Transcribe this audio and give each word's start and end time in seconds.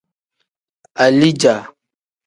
Alija. 1.03 1.55